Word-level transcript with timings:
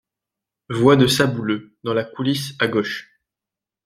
Voix 0.71 0.95
de 0.95 1.05
Sabouleux, 1.05 1.77
dans 1.83 1.93
la 1.93 2.03
coulisse 2.03 2.55
à 2.57 2.65
gauche. 2.67 3.19